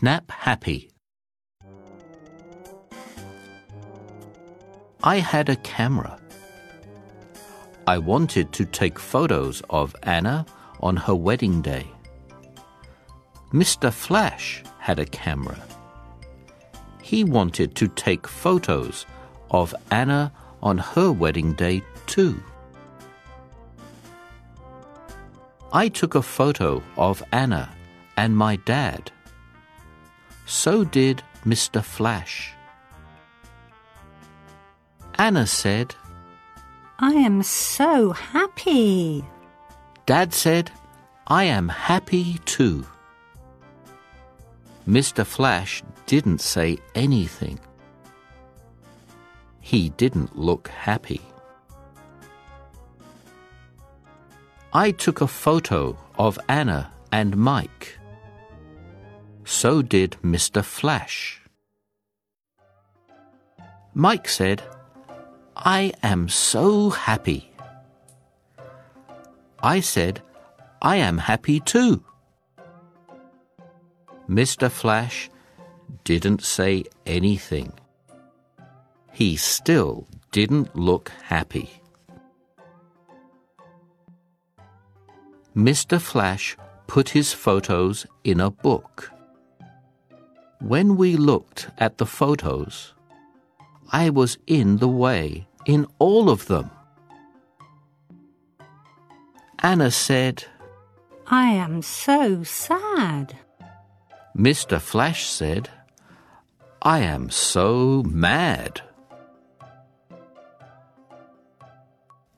[0.00, 0.90] Snap happy.
[5.04, 6.18] I had a camera.
[7.86, 10.46] I wanted to take photos of Anna
[10.80, 11.86] on her wedding day.
[13.52, 13.92] Mr.
[13.92, 15.62] Flash had a camera.
[17.02, 19.04] He wanted to take photos
[19.50, 20.32] of Anna
[20.62, 22.42] on her wedding day too.
[25.74, 27.68] I took a photo of Anna
[28.16, 29.12] and my dad.
[30.50, 31.80] So did Mr.
[31.80, 32.52] Flash.
[35.16, 35.94] Anna said,
[36.98, 39.24] I am so happy.
[40.06, 40.72] Dad said,
[41.28, 42.84] I am happy too.
[44.88, 45.24] Mr.
[45.24, 47.60] Flash didn't say anything.
[49.60, 51.20] He didn't look happy.
[54.72, 57.99] I took a photo of Anna and Mike.
[59.50, 60.64] So did Mr.
[60.64, 61.42] Flash.
[63.94, 64.62] Mike said,
[65.56, 67.50] I am so happy.
[69.60, 70.22] I said,
[70.80, 72.04] I am happy too.
[74.28, 74.70] Mr.
[74.70, 75.28] Flash
[76.04, 77.72] didn't say anything.
[79.10, 81.82] He still didn't look happy.
[85.56, 86.00] Mr.
[86.00, 89.10] Flash put his photos in a book.
[90.60, 92.94] When we looked at the photos,
[93.92, 96.70] I was in the way in all of them.
[99.58, 100.44] Anna said,
[101.26, 103.36] I am so sad.
[104.36, 104.80] Mr.
[104.80, 105.68] Flash said,
[106.82, 108.80] I am so mad.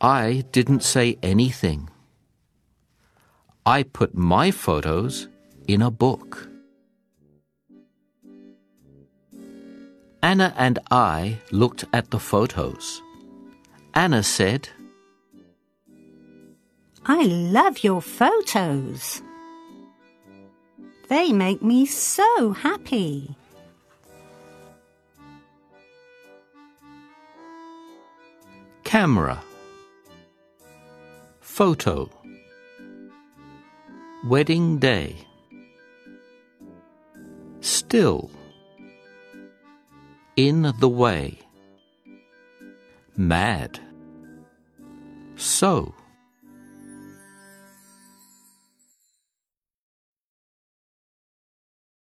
[0.00, 1.90] I didn't say anything.
[3.66, 5.28] I put my photos
[5.66, 6.37] in a book.
[10.22, 13.02] Anna and I looked at the photos.
[13.94, 14.68] Anna said,
[17.06, 19.22] I love your photos.
[21.08, 23.36] They make me so happy.
[28.84, 29.42] Camera
[31.40, 32.10] Photo
[34.24, 35.16] Wedding day
[37.60, 38.30] Still
[40.38, 41.36] In the way.
[43.16, 43.80] Mad.
[45.34, 45.96] So